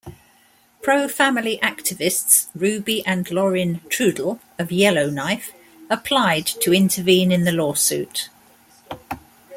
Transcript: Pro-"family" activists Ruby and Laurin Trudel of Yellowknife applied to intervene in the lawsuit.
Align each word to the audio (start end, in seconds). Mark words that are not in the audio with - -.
Pro-"family" 0.81 1.59
activists 1.61 2.47
Ruby 2.55 3.05
and 3.05 3.29
Laurin 3.29 3.81
Trudel 3.87 4.39
of 4.57 4.71
Yellowknife 4.71 5.51
applied 5.91 6.47
to 6.47 6.73
intervene 6.73 7.31
in 7.31 7.43
the 7.43 7.51
lawsuit. 7.51 8.29